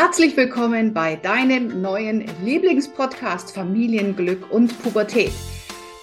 [0.00, 5.32] Herzlich willkommen bei deinem neuen Lieblingspodcast Familienglück und Pubertät.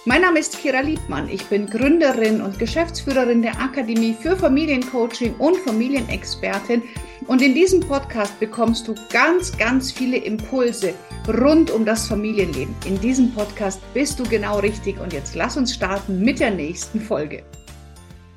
[0.04, 1.30] Mein Name ist Kira Liebmann.
[1.30, 6.82] Ich bin Gründerin und Geschäftsführerin der Akademie für Familiencoaching und Familienexpertin.
[7.26, 10.92] Und in diesem Podcast bekommst du ganz, ganz viele Impulse
[11.26, 12.74] rund um das Familienleben.
[12.84, 15.00] In diesem Podcast bist du genau richtig.
[15.00, 17.44] Und jetzt lass uns starten mit der nächsten Folge.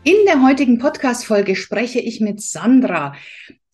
[0.05, 3.13] In der heutigen Podcast-Folge spreche ich mit Sandra.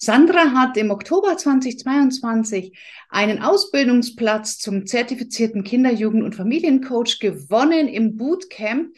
[0.05, 2.77] Sandra hat im Oktober 2022
[3.09, 8.95] einen Ausbildungsplatz zum zertifizierten Kinder-, Jugend- und Familiencoach gewonnen im Bootcamp.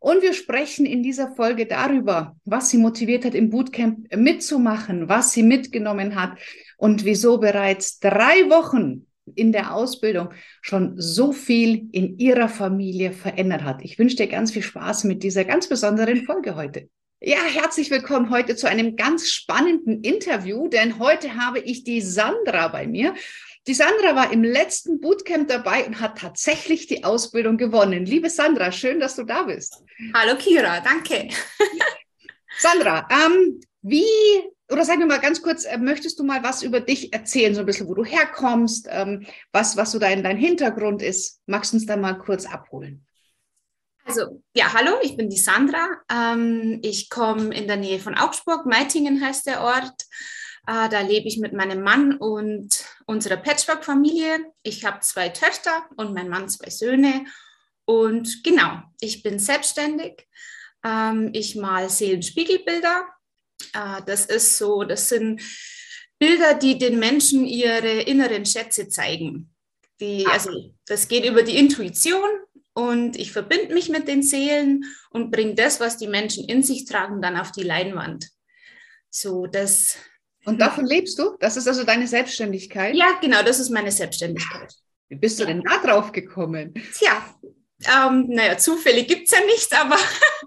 [0.00, 5.32] Und wir sprechen in dieser Folge darüber, was sie motiviert hat, im Bootcamp mitzumachen, was
[5.32, 6.36] sie mitgenommen hat
[6.76, 10.30] und wieso bereits drei Wochen in der Ausbildung
[10.60, 13.84] schon so viel in ihrer Familie verändert hat.
[13.84, 16.88] Ich wünsche dir ganz viel Spaß mit dieser ganz besonderen Folge heute.
[17.20, 22.68] Ja, herzlich willkommen heute zu einem ganz spannenden Interview, denn heute habe ich die Sandra
[22.68, 23.12] bei mir.
[23.66, 28.06] Die Sandra war im letzten Bootcamp dabei und hat tatsächlich die Ausbildung gewonnen.
[28.06, 29.82] Liebe Sandra, schön, dass du da bist.
[30.14, 31.28] Hallo Kira, danke.
[32.60, 34.04] Sandra, ähm, wie,
[34.70, 37.60] oder sagen wir mal ganz kurz, äh, möchtest du mal was über dich erzählen, so
[37.60, 41.40] ein bisschen, wo du herkommst, ähm, was, was so dein, dein Hintergrund ist?
[41.46, 43.07] Magst du uns da mal kurz abholen?
[44.08, 45.86] Also, ja, hallo, ich bin die Sandra.
[46.10, 50.02] Ähm, ich komme in der Nähe von Augsburg, Meitingen heißt der Ort.
[50.66, 52.70] Äh, da lebe ich mit meinem Mann und
[53.04, 54.46] unserer Patchwork-Familie.
[54.62, 57.26] Ich habe zwei Töchter und mein Mann zwei Söhne.
[57.84, 60.26] Und genau, ich bin selbstständig.
[60.82, 63.06] Ähm, ich mal Seelenspiegelbilder.
[63.74, 65.42] Äh, das ist so, das sind
[66.18, 69.54] Bilder, die den Menschen ihre inneren Schätze zeigen.
[70.00, 70.32] Die, ah.
[70.32, 70.50] also
[70.86, 72.30] das geht über die Intuition
[72.78, 76.84] und ich verbinde mich mit den Seelen und bringe das, was die Menschen in sich
[76.84, 78.30] tragen, dann auf die Leinwand.
[79.10, 79.96] So, das.
[80.44, 81.36] Und davon lebst du?
[81.40, 82.94] Das ist also deine Selbstständigkeit?
[82.94, 84.72] Ja, genau, das ist meine Selbstständigkeit.
[85.08, 86.72] Wie bist du denn da drauf gekommen?
[86.94, 87.34] Tja,
[87.84, 89.98] ähm, naja, Zufälle gibt es ja nicht, aber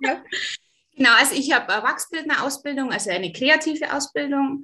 [0.02, 0.24] ja.
[0.96, 4.64] genau, also ich habe eine Wachsbildner-Ausbildung, also eine kreative Ausbildung.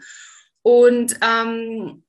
[0.62, 2.06] Und ähm,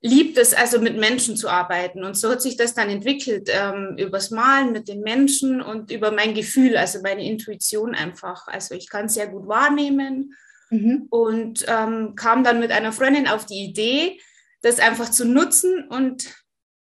[0.00, 2.04] liebt es also mit Menschen zu arbeiten.
[2.04, 6.12] Und so hat sich das dann entwickelt, ähm, übers Malen mit den Menschen und über
[6.12, 8.46] mein Gefühl, also meine Intuition einfach.
[8.46, 10.34] Also ich kann es sehr gut wahrnehmen
[10.70, 11.06] mhm.
[11.10, 14.20] und ähm, kam dann mit einer Freundin auf die Idee,
[14.62, 16.32] das einfach zu nutzen und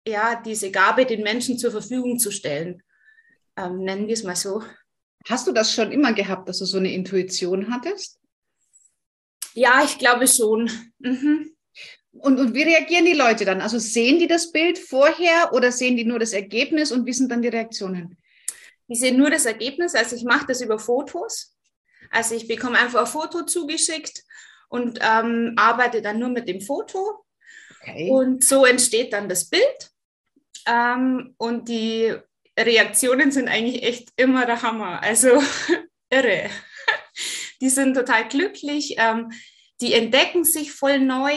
[0.07, 2.83] ja, diese Gabe den Menschen zur Verfügung zu stellen.
[3.57, 4.63] Ähm, nennen wir es mal so.
[5.29, 8.19] Hast du das schon immer gehabt, dass du so eine Intuition hattest?
[9.53, 10.71] Ja, ich glaube schon.
[10.99, 11.57] Mhm.
[12.13, 13.61] Und, und wie reagieren die Leute dann?
[13.61, 17.31] Also sehen die das Bild vorher oder sehen die nur das Ergebnis und wie sind
[17.31, 18.17] dann die Reaktionen?
[18.89, 19.95] Die sehen nur das Ergebnis.
[19.95, 21.57] Also ich mache das über Fotos.
[22.11, 24.25] Also ich bekomme einfach ein Foto zugeschickt
[24.69, 27.25] und ähm, arbeite dann nur mit dem Foto.
[27.81, 28.11] Okay.
[28.11, 29.91] Und so entsteht dann das Bild.
[30.67, 32.13] Ähm, und die
[32.59, 35.01] Reaktionen sind eigentlich echt immer der Hammer.
[35.03, 35.41] Also
[36.11, 36.51] irre.
[37.61, 38.97] Die sind total glücklich.
[38.99, 39.31] Ähm,
[39.83, 41.33] die entdecken sich voll neu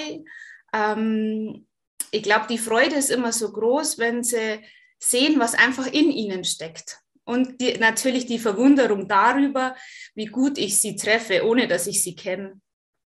[0.74, 1.68] ähm,
[2.12, 4.60] ich glaube, die Freude ist immer so groß, wenn sie
[5.00, 7.00] sehen, was einfach in ihnen steckt.
[7.26, 9.76] Und die, natürlich die Verwunderung darüber,
[10.14, 12.60] wie gut ich sie treffe, ohne dass ich sie kenne.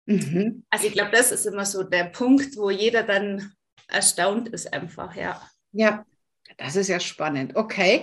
[0.06, 0.64] Mhm.
[0.70, 3.52] Also ich glaube, das ist immer so der Punkt, wo jeder dann
[3.88, 5.40] erstaunt ist einfach, ja.
[5.72, 6.06] Ja,
[6.58, 7.54] das ist ja spannend.
[7.54, 8.02] Okay.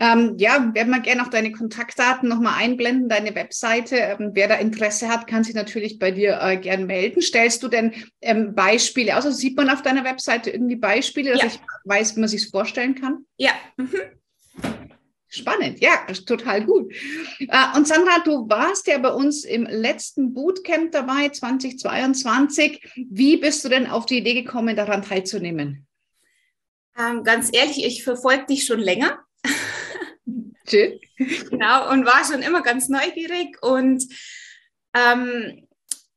[0.00, 3.96] Ähm, ja, werden wir gerne auch deine Kontaktdaten nochmal einblenden, deine Webseite.
[3.96, 7.20] Ähm, wer da Interesse hat, kann sich natürlich bei dir äh, gern melden.
[7.20, 9.26] Stellst du denn ähm, Beispiele aus?
[9.26, 11.48] Also sieht man auf deiner Webseite irgendwie Beispiele, dass ja.
[11.48, 13.26] ich weiß, wie man sich vorstellen kann?
[13.38, 13.50] Ja.
[13.76, 14.00] Mhm.
[15.28, 16.92] Spannend, ja, total gut.
[17.40, 22.80] Äh, und Sandra, du warst ja bei uns im letzten Bootcamp dabei, 2022.
[23.10, 25.85] Wie bist du denn auf die Idee gekommen, daran teilzunehmen?
[26.98, 29.24] Ähm, ganz ehrlich, ich verfolge dich schon länger.
[30.68, 30.98] Schön.
[31.50, 33.62] genau, und war schon immer ganz neugierig.
[33.62, 34.04] Und
[34.94, 35.66] ähm,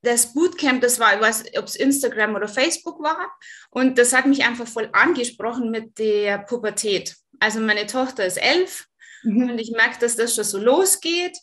[0.02, 3.32] das Bootcamp, das war, ich weiß, ob es Instagram oder Facebook war.
[3.70, 7.16] Und das hat mich einfach voll angesprochen mit der Pubertät.
[7.40, 8.88] Also meine Tochter ist elf
[9.24, 9.52] mhm.
[9.52, 11.38] und ich merke, dass das schon so losgeht.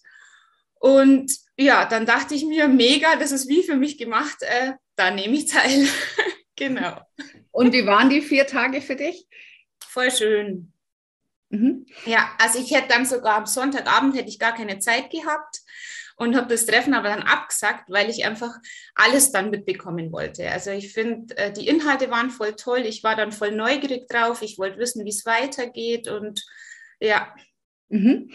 [0.78, 5.10] Und ja, dann dachte ich mir, mega, das ist wie für mich gemacht, äh, da
[5.10, 5.86] nehme ich teil.
[6.56, 7.00] genau.
[7.56, 9.26] Und wie waren die vier Tage für dich?
[9.82, 10.74] Voll schön.
[11.48, 11.86] Mhm.
[12.04, 15.62] Ja, also ich hätte dann sogar am Sonntagabend hätte ich gar keine Zeit gehabt
[16.16, 18.54] und habe das Treffen aber dann abgesagt, weil ich einfach
[18.94, 20.50] alles dann mitbekommen wollte.
[20.50, 22.80] Also ich finde, äh, die Inhalte waren voll toll.
[22.80, 24.42] Ich war dann voll neugierig drauf.
[24.42, 26.44] Ich wollte wissen, wie es weitergeht und
[27.00, 27.34] ja.
[27.88, 28.30] Mhm.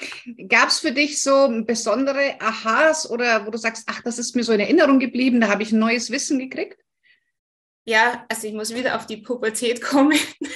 [0.50, 4.44] Gab es für dich so besondere Aha's oder wo du sagst, ach, das ist mir
[4.44, 6.82] so in Erinnerung geblieben, da habe ich ein neues Wissen gekriegt?
[7.86, 10.18] Ja, also ich muss wieder auf die Pubertät kommen.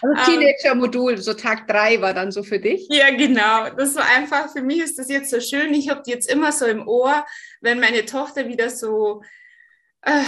[0.00, 2.86] Also ähm, Teenager-Modul, so Tag drei war dann so für dich?
[2.88, 3.68] Ja, genau.
[3.70, 5.74] Das war einfach, für mich ist das jetzt so schön.
[5.74, 7.26] Ich habe die jetzt immer so im Ohr,
[7.60, 9.22] wenn meine Tochter wieder so,
[10.02, 10.22] äh,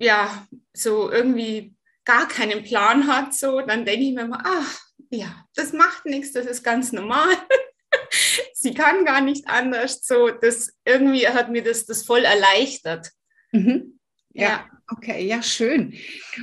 [0.00, 4.80] ja, so irgendwie gar keinen Plan hat, so, dann denke ich mir immer, ach,
[5.10, 7.28] ja, das macht nichts, das ist ganz normal.
[8.54, 10.04] Sie kann gar nicht anders.
[10.04, 13.10] So, das irgendwie hat mir das, das voll erleichtert.
[13.52, 14.00] Mhm.
[14.34, 14.48] Ja.
[14.48, 14.64] ja.
[14.88, 15.94] Okay, ja, schön.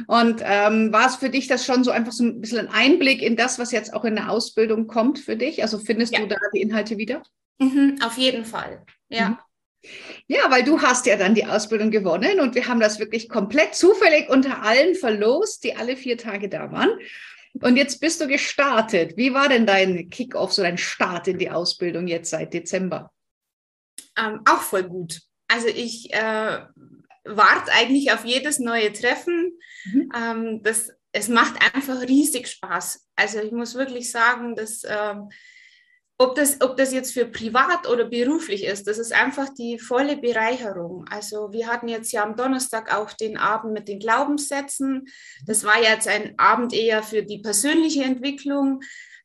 [0.08, 3.22] Und ähm, war es für dich das schon so einfach so ein bisschen ein Einblick
[3.22, 5.62] in das, was jetzt auch in der Ausbildung kommt für dich?
[5.62, 6.22] Also findest ja.
[6.22, 7.22] du da die Inhalte wieder?
[7.60, 9.30] Mhm, auf jeden Fall, ja.
[9.30, 9.38] Mhm.
[10.28, 13.76] Ja, weil du hast ja dann die Ausbildung gewonnen und wir haben das wirklich komplett
[13.76, 16.90] zufällig unter allen verlost, die alle vier Tage da waren.
[17.62, 19.16] Und jetzt bist du gestartet.
[19.16, 23.12] Wie war denn dein Kickoff, so dein Start in die Ausbildung jetzt seit Dezember?
[24.18, 25.22] Ähm, auch voll gut.
[25.48, 26.60] Also ich äh,
[27.26, 29.60] warte eigentlich auf jedes neue Treffen.
[29.86, 30.12] Mhm.
[30.16, 33.08] Ähm, das, es macht einfach riesig Spaß.
[33.16, 35.30] Also ich muss wirklich sagen, dass ähm,
[36.22, 40.18] ob das, ob das jetzt für privat oder beruflich ist, das ist einfach die volle
[40.18, 41.06] Bereicherung.
[41.10, 45.08] Also wir hatten jetzt ja am Donnerstag auch den Abend mit den Glaubenssätzen.
[45.46, 48.82] Das war jetzt ein Abend eher für die persönliche Entwicklung.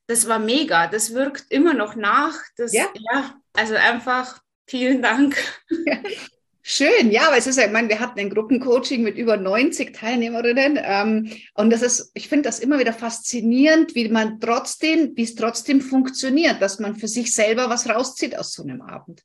[0.06, 0.86] Das war mega.
[0.86, 2.38] Das wirkt immer noch nach.
[2.56, 2.86] Das, ja.
[2.94, 5.36] ja also einfach vielen Dank.
[6.66, 9.94] Schön, ja, aber es ist ja, ich meine, wir hatten ein Gruppencoaching mit über 90
[9.94, 15.24] Teilnehmerinnen ähm, und das ist, ich finde das immer wieder faszinierend, wie man trotzdem, wie
[15.24, 19.22] es trotzdem funktioniert, dass man für sich selber was rauszieht aus so einem Abend.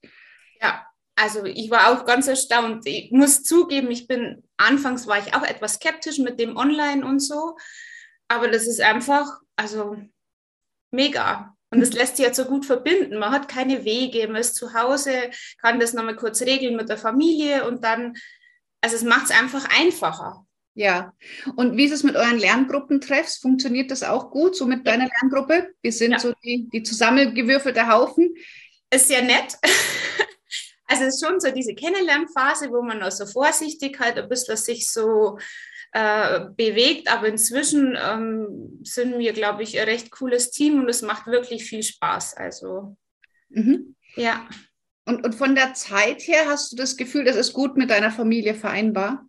[0.61, 2.85] Ja, also ich war auch ganz erstaunt.
[2.85, 7.21] Ich muss zugeben, ich bin, anfangs war ich auch etwas skeptisch mit dem Online und
[7.21, 7.55] so,
[8.27, 9.25] aber das ist einfach,
[9.55, 9.95] also
[10.91, 11.55] mega.
[11.71, 13.19] Und das lässt sich jetzt so gut verbinden.
[13.19, 15.29] Man hat keine Wege, man ist zu Hause,
[15.59, 18.15] kann das nochmal kurz regeln mit der Familie und dann,
[18.81, 20.45] also es macht es einfach einfacher.
[20.73, 21.13] Ja,
[21.57, 23.37] und wie ist es mit euren Lerngruppen-Treffs?
[23.37, 25.73] Funktioniert das auch gut, so mit deiner Lerngruppe?
[25.81, 26.19] Wir sind ja.
[26.19, 28.33] so die, die zusammengewürfelte Haufen.
[28.89, 29.57] Ist sehr nett.
[30.91, 34.57] Also es ist schon so diese Kennenlernphase, wo man noch so vorsichtig halt ein bisschen
[34.57, 35.37] sich so
[35.91, 37.11] äh, bewegt.
[37.11, 41.65] Aber inzwischen ähm, sind wir, glaube ich, ein recht cooles Team und es macht wirklich
[41.65, 42.35] viel Spaß.
[42.37, 42.95] Also,
[43.49, 43.95] mhm.
[44.15, 44.47] ja.
[45.05, 48.11] Und, und von der Zeit her hast du das Gefühl, das ist gut mit deiner
[48.11, 49.25] Familie vereinbar?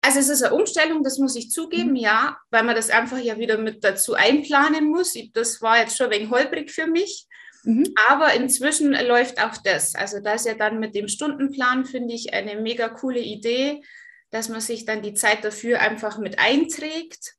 [0.00, 1.96] Also es ist eine Umstellung, das muss ich zugeben, mhm.
[1.96, 5.14] ja, weil man das einfach ja wieder mit dazu einplanen muss.
[5.34, 7.26] Das war jetzt schon ein wenig holprig für mich.
[7.64, 7.92] Mhm.
[8.08, 9.94] Aber inzwischen läuft auch das.
[9.94, 13.82] Also da ist ja dann mit dem Stundenplan, finde ich, eine mega coole Idee,
[14.30, 17.34] dass man sich dann die Zeit dafür einfach mit einträgt.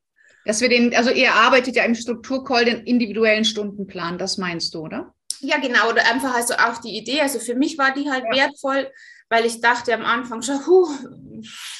[0.46, 4.82] Dass wir den, also ihr arbeitet ja im Strukturcall den individuellen Stundenplan, das meinst du,
[4.82, 5.14] oder?
[5.42, 7.22] Ja, genau, oder einfach also auch die Idee.
[7.22, 8.48] Also für mich war die halt ja.
[8.48, 8.92] wertvoll,
[9.30, 10.90] weil ich dachte am Anfang schon, huh,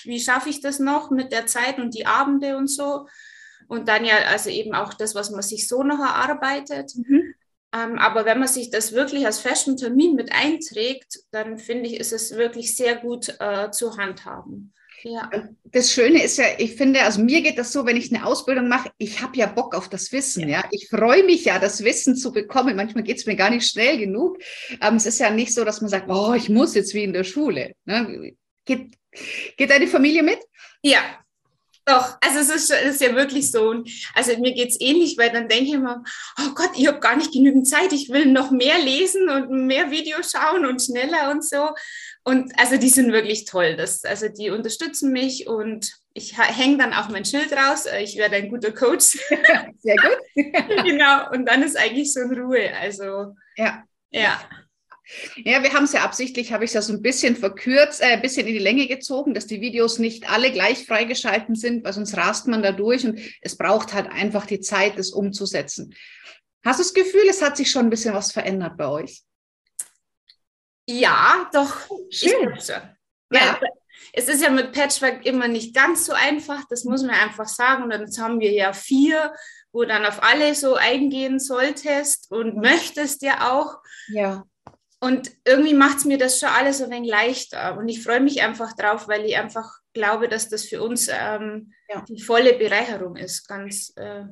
[0.04, 3.08] wie schaffe ich das noch mit der Zeit und die Abende und so.
[3.68, 6.92] Und dann ja, also eben auch das, was man sich so noch erarbeitet.
[6.96, 7.34] Mhm.
[7.72, 12.00] Ähm, aber wenn man sich das wirklich als festen Termin mit einträgt, dann finde ich,
[12.00, 14.74] ist es wirklich sehr gut äh, zu handhaben.
[15.04, 15.30] Ja.
[15.66, 18.68] Das Schöne ist ja, ich finde, also mir geht das so, wenn ich eine Ausbildung
[18.68, 20.48] mache, ich habe ja Bock auf das Wissen.
[20.48, 20.64] Ja, ja?
[20.72, 22.76] Ich freue mich ja, das Wissen zu bekommen.
[22.76, 24.38] Manchmal geht es mir gar nicht schnell genug.
[24.82, 27.14] Ähm, es ist ja nicht so, dass man sagt, oh, ich muss jetzt wie in
[27.14, 27.74] der Schule.
[27.86, 28.34] Ne?
[28.66, 28.96] Geht,
[29.58, 30.40] geht deine Familie mit?
[30.82, 31.02] Ja,
[31.90, 33.84] doch, also es ist, es ist ja wirklich so.
[34.14, 36.04] Also mir geht es ähnlich, weil dann denke ich immer,
[36.40, 39.90] oh Gott, ich habe gar nicht genügend Zeit, ich will noch mehr lesen und mehr
[39.90, 41.70] Videos schauen und schneller und so.
[42.24, 43.76] Und also die sind wirklich toll.
[43.76, 47.86] Das, also die unterstützen mich und ich hänge dann auch mein Schild raus.
[47.86, 49.06] Äh, ich werde ein guter Coach.
[49.80, 50.20] Sehr gut.
[50.86, 51.32] genau.
[51.32, 52.72] Und dann ist eigentlich so in Ruhe.
[52.80, 53.84] Also ja.
[54.12, 54.40] Ja.
[55.38, 58.06] Ja, wir haben es ja absichtlich, habe ich es ja so ein bisschen verkürzt, äh,
[58.06, 61.94] ein bisschen in die Länge gezogen, dass die Videos nicht alle gleich freigeschalten sind, weil
[61.94, 65.96] sonst rast man da durch und es braucht halt einfach die Zeit, das umzusetzen.
[66.64, 69.24] Hast du das Gefühl, es hat sich schon ein bisschen was verändert bei euch?
[70.88, 71.76] Ja, doch.
[72.10, 72.58] Schön.
[73.32, 73.60] Ja.
[74.12, 77.84] Es ist ja mit Patchwork immer nicht ganz so einfach, das muss man einfach sagen.
[77.84, 79.34] Und jetzt haben wir ja vier,
[79.72, 83.78] wo dann auf alle so eingehen solltest und möchtest ja auch.
[84.08, 84.46] Ja.
[85.02, 87.78] Und irgendwie macht es mir das schon alles ein wenig leichter.
[87.78, 91.74] Und ich freue mich einfach drauf, weil ich einfach glaube, dass das für uns ähm,
[91.88, 92.04] ja.
[92.08, 93.48] die volle Bereicherung ist.
[93.48, 94.26] Ganz äh,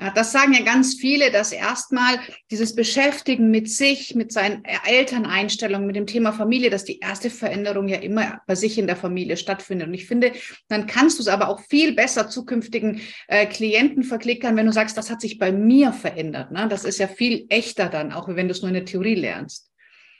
[0.00, 2.20] ja, das sagen ja ganz viele, dass erstmal
[2.52, 7.88] dieses Beschäftigen mit sich, mit seinen Elterneinstellungen, mit dem Thema Familie, dass die erste Veränderung
[7.88, 9.88] ja immer bei sich in der Familie stattfindet.
[9.88, 10.32] Und ich finde,
[10.68, 14.96] dann kannst du es aber auch viel besser zukünftigen äh, Klienten verklickern, wenn du sagst,
[14.96, 16.52] das hat sich bei mir verändert.
[16.52, 16.68] Ne?
[16.68, 19.67] Das ist ja viel echter dann, auch wenn du es nur in der Theorie lernst.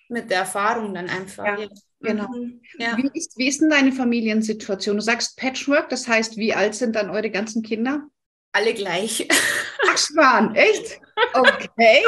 [0.09, 1.45] Mit der Erfahrung dann einfach.
[1.45, 1.69] Ja.
[2.01, 2.29] Genau.
[2.29, 2.61] Mhm.
[2.79, 2.97] Ja.
[2.97, 4.97] Wie, ist, wie ist denn deine Familiensituation?
[4.97, 8.09] Du sagst Patchwork, das heißt, wie alt sind dann eure ganzen Kinder?
[8.53, 9.29] Alle gleich.
[9.89, 11.01] Ach, Schwan, echt?
[11.35, 12.03] Okay.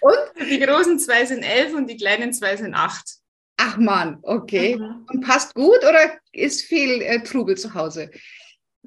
[0.00, 0.48] Und?
[0.50, 3.16] Die großen zwei sind elf und die kleinen zwei sind acht.
[3.56, 4.76] Ach man, okay.
[4.76, 5.06] Mhm.
[5.08, 8.10] Und passt gut oder ist viel äh, Trubel zu Hause?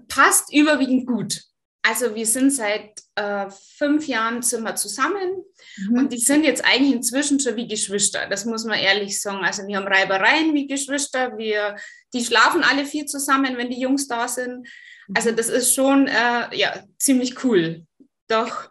[0.08, 1.41] Passt überwiegend gut.
[1.81, 5.44] Also wir sind seit äh, fünf Jahren sind wir zusammen
[5.78, 5.98] mhm.
[5.98, 8.28] und die sind jetzt eigentlich inzwischen schon wie Geschwister.
[8.30, 9.44] Das muss man ehrlich sagen.
[9.44, 11.38] Also wir haben Reibereien wie Geschwister.
[11.38, 11.76] Wir,
[12.14, 14.68] die schlafen alle vier zusammen, wenn die Jungs da sind.
[15.14, 17.86] Also das ist schon äh, ja ziemlich cool.
[18.28, 18.70] Doch.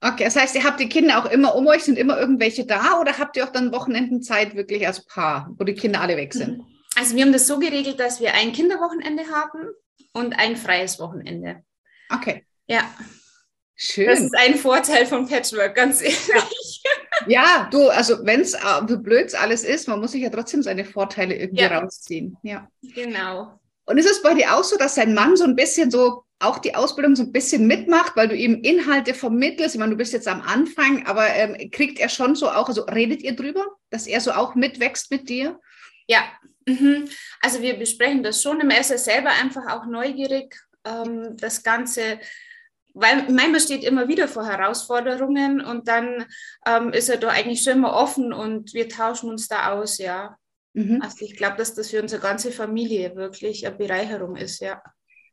[0.00, 3.00] Okay, das heißt, ihr habt die Kinder auch immer um euch, sind immer irgendwelche da
[3.00, 6.62] oder habt ihr auch dann Wochenendenzeit wirklich als Paar, wo die Kinder alle weg sind?
[6.96, 9.68] Also wir haben das so geregelt, dass wir ein Kinderwochenende haben
[10.12, 11.62] und ein freies Wochenende.
[12.10, 12.46] Okay.
[12.66, 12.82] Ja.
[13.76, 14.06] Schön.
[14.06, 16.82] Das ist ein Vorteil von Patchwork, ganz ehrlich.
[17.28, 20.84] Ja, du, also wenn es äh, blöd alles ist, man muss sich ja trotzdem seine
[20.84, 21.78] Vorteile irgendwie ja.
[21.78, 22.36] rausziehen.
[22.42, 22.68] Ja.
[22.94, 23.58] Genau.
[23.86, 26.58] Und ist es bei dir auch so, dass dein Mann so ein bisschen so auch
[26.58, 29.74] die Ausbildung so ein bisschen mitmacht, weil du ihm Inhalte vermittelst?
[29.74, 32.82] Ich meine, du bist jetzt am Anfang, aber ähm, kriegt er schon so auch, also
[32.82, 35.58] redet ihr drüber, dass er so auch mitwächst mit dir?
[36.06, 36.20] Ja,
[36.66, 37.08] mhm.
[37.40, 38.60] also wir besprechen das schon.
[38.70, 40.54] Er ist selber einfach auch neugierig
[40.84, 42.20] ähm, das Ganze,
[42.98, 46.24] weil man steht immer wieder vor Herausforderungen und dann
[46.66, 50.36] ähm, ist er da eigentlich schon immer offen und wir tauschen uns da aus, ja.
[50.72, 51.02] Mhm.
[51.02, 54.82] Also ich glaube, dass das für unsere ganze Familie wirklich eine Bereicherung ist, ja.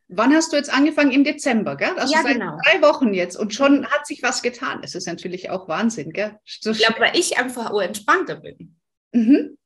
[0.09, 1.11] Wann hast du jetzt angefangen?
[1.11, 1.97] Im Dezember, gell?
[1.97, 2.57] Also ja, seit genau.
[2.65, 4.81] drei Wochen jetzt und schon hat sich was getan.
[4.81, 6.37] Das ist natürlich auch Wahnsinn, gell?
[6.45, 8.75] So ich glaube, weil ich einfach entspannter bin.
[9.13, 9.57] Mhm.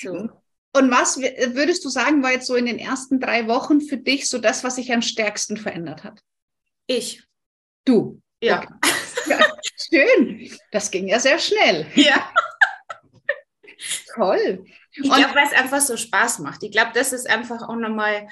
[0.00, 0.30] So.
[0.74, 4.30] Und was würdest du sagen, war jetzt so in den ersten drei Wochen für dich
[4.30, 6.20] so das, was sich am stärksten verändert hat?
[6.86, 7.22] Ich.
[7.84, 8.20] Du.
[8.42, 8.58] Ja.
[8.58, 8.74] Okay.
[9.26, 9.38] ja.
[9.90, 10.50] Schön.
[10.70, 11.86] Das ging ja sehr schnell.
[11.94, 12.32] Ja.
[14.14, 14.64] Toll.
[14.94, 16.62] Ich glaube, weil es einfach so Spaß macht.
[16.62, 18.28] Ich glaube, das ist einfach auch nochmal,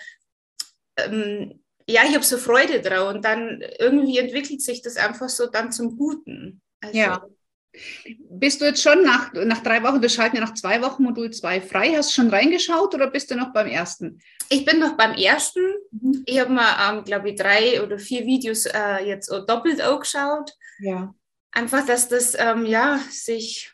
[0.97, 5.47] ähm, ja, ich habe so Freude drauf und dann irgendwie entwickelt sich das einfach so
[5.47, 6.61] dann zum Guten.
[6.81, 7.27] Also, ja.
[7.73, 11.31] Bist du jetzt schon nach, nach drei Wochen, wir schalten ja nach zwei Wochen Modul
[11.31, 14.21] 2 frei, hast du schon reingeschaut oder bist du noch beim ersten?
[14.49, 15.61] Ich bin noch beim ersten.
[15.93, 16.23] Mhm.
[16.27, 20.51] Ich habe mir, ähm, glaube ich, drei oder vier Videos äh, jetzt doppelt auch geschaut.
[20.81, 21.15] Ja.
[21.53, 23.73] Einfach, dass das ähm, ja sich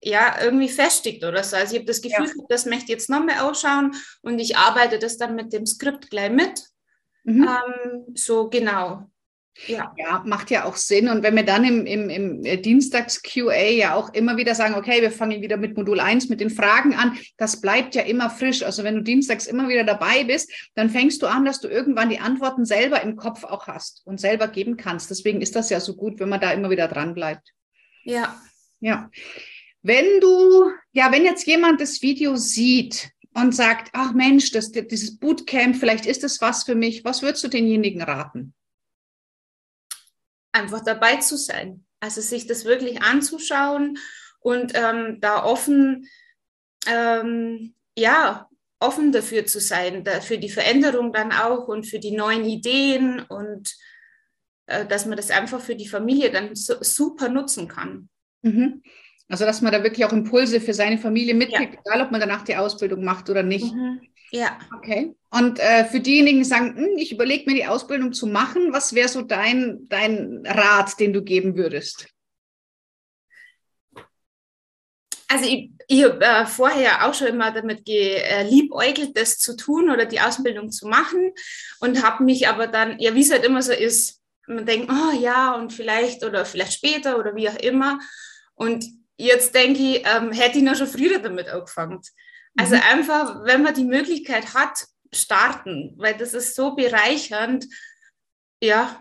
[0.00, 1.56] ja irgendwie festigt oder so.
[1.56, 2.44] Also ich habe das Gefühl, ja.
[2.48, 6.30] das möchte ich jetzt nochmal ausschauen und ich arbeite das dann mit dem Skript gleich
[6.30, 6.62] mit.
[7.24, 7.48] Mhm.
[7.48, 9.10] Ähm, so genau.
[9.66, 9.94] Ja.
[9.96, 11.08] ja, macht ja auch Sinn.
[11.08, 15.00] Und wenn wir dann im, im, im äh, Dienstags-QA ja auch immer wieder sagen, okay,
[15.00, 18.62] wir fangen wieder mit Modul 1 mit den Fragen an, das bleibt ja immer frisch.
[18.62, 22.10] Also wenn du dienstags immer wieder dabei bist, dann fängst du an, dass du irgendwann
[22.10, 25.10] die Antworten selber im Kopf auch hast und selber geben kannst.
[25.10, 27.52] Deswegen ist das ja so gut, wenn man da immer wieder dran bleibt.
[28.04, 28.40] Ja.
[28.80, 29.10] Ja.
[29.82, 35.18] Wenn du, ja, wenn jetzt jemand das Video sieht und sagt, ach Mensch, das, dieses
[35.18, 38.54] Bootcamp, vielleicht ist das was für mich, was würdest du denjenigen raten?
[40.56, 41.84] Einfach dabei zu sein.
[42.00, 43.98] Also sich das wirklich anzuschauen
[44.40, 46.06] und ähm, da offen,
[46.86, 48.48] ähm, ja,
[48.78, 53.20] offen dafür zu sein, da, für die Veränderung dann auch und für die neuen Ideen
[53.20, 53.74] und
[54.66, 58.08] äh, dass man das einfach für die Familie dann so, super nutzen kann.
[58.42, 58.82] Mhm.
[59.28, 61.80] Also dass man da wirklich auch Impulse für seine Familie mitkriegt, ja.
[61.84, 63.74] egal ob man danach die Ausbildung macht oder nicht.
[63.74, 64.00] Mhm.
[64.32, 64.58] Ja.
[64.76, 65.14] Okay.
[65.30, 68.94] Und äh, für diejenigen, die sagen, hm, ich überlege mir die Ausbildung zu machen, was
[68.94, 72.08] wäre so dein, dein Rat, den du geben würdest?
[75.28, 80.06] Also ich, ich habe äh, vorher auch schon immer damit geliebäugelt, das zu tun oder
[80.06, 81.32] die Ausbildung zu machen
[81.80, 85.12] und habe mich aber dann, ja wie es halt immer so ist, man denkt, oh
[85.18, 87.98] ja und vielleicht oder vielleicht später oder wie auch immer.
[88.54, 88.84] Und
[89.16, 92.00] jetzt denke ich, ähm, hätte ich noch schon früher damit angefangen.
[92.56, 92.82] Also mhm.
[92.82, 97.66] einfach, wenn man die Möglichkeit hat, starten, weil das ist so bereichernd.
[98.62, 99.00] Ja,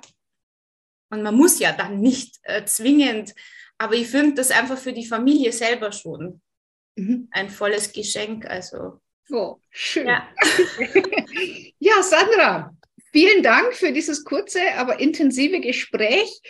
[1.09, 3.33] und man muss ja dann nicht äh, zwingend,
[3.77, 6.41] aber ich finde das einfach für die Familie selber schon
[6.95, 7.27] mhm.
[7.31, 8.45] ein volles Geschenk.
[8.45, 9.01] Also.
[9.29, 10.07] Oh, schön.
[10.07, 10.27] Ja.
[11.79, 12.75] ja, Sandra,
[13.11, 16.41] vielen Dank für dieses kurze, aber intensive Gespräch.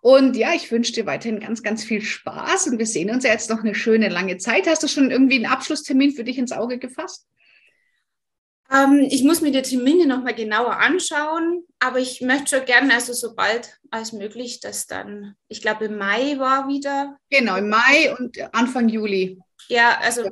[0.00, 3.32] Und ja, ich wünsche dir weiterhin ganz, ganz viel Spaß und wir sehen uns ja
[3.32, 4.66] jetzt noch eine schöne lange Zeit.
[4.66, 7.26] Hast du schon irgendwie einen Abschlusstermin für dich ins Auge gefasst?
[8.70, 13.12] Ähm, ich muss mir die Termine nochmal genauer anschauen, aber ich möchte schon gerne, also
[13.12, 17.16] so bald als möglich, dass dann, ich glaube im Mai war wieder.
[17.30, 19.40] Genau, im Mai und Anfang Juli.
[19.68, 20.28] Ja, also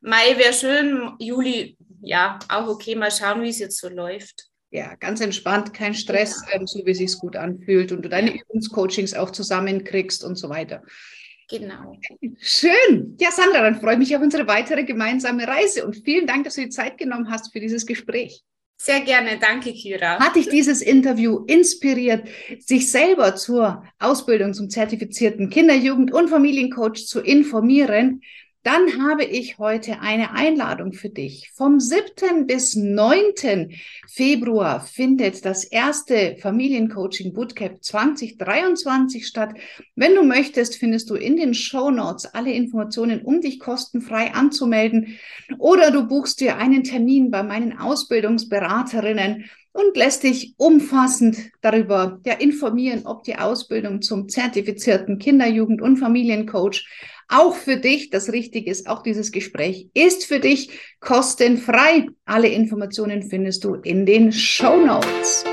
[0.00, 4.96] Mai wäre schön, Juli, ja, auch okay, mal schauen, wie es jetzt so läuft ja,
[4.96, 9.14] ganz entspannt, kein Stress, ähm, so wie es sich gut anfühlt und du deine Übungscoachings
[9.14, 10.82] auch zusammenkriegst und so weiter.
[11.48, 11.96] Genau.
[12.40, 13.16] Schön.
[13.20, 16.56] Ja, Sandra, dann freue ich mich auf unsere weitere gemeinsame Reise und vielen Dank, dass
[16.56, 18.42] du die Zeit genommen hast für dieses Gespräch.
[18.76, 20.18] Sehr gerne, danke Kira.
[20.18, 22.26] Hat dich dieses Interview inspiriert,
[22.58, 28.22] sich selber zur Ausbildung zum zertifizierten Kinder-, Jugend- und Familiencoach zu informieren?
[28.64, 31.50] Dann habe ich heute eine Einladung für dich.
[31.54, 32.46] Vom 7.
[32.46, 33.74] bis 9.
[34.08, 39.54] Februar findet das erste Familiencoaching Bootcamp 2023 statt.
[39.94, 45.18] Wenn du möchtest, findest du in den Show Notes alle Informationen, um dich kostenfrei anzumelden.
[45.58, 49.44] Oder du buchst dir einen Termin bei meinen Ausbildungsberaterinnen
[49.74, 55.98] und lässt dich umfassend darüber ja, informieren, ob die Ausbildung zum zertifizierten Kinder-, Jugend- und
[55.98, 56.86] Familiencoach
[57.28, 58.86] auch für dich das Richtige ist.
[58.86, 62.06] Auch dieses Gespräch ist für dich kostenfrei.
[62.24, 65.44] Alle Informationen findest du in den Show Notes.